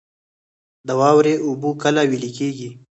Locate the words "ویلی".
2.09-2.31